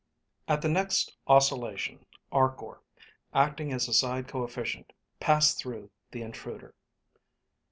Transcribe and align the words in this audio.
(At 0.47 0.63
the 0.63 0.67
next 0.67 1.15
oscillation, 1.27 2.07
Arkor, 2.31 2.81
acting 3.35 3.71
as 3.71 3.87
a 3.87 3.93
side 3.93 4.27
coefficient, 4.27 4.93
passed 5.19 5.59
through 5.59 5.91
the 6.09 6.23
intruder.) 6.23 6.73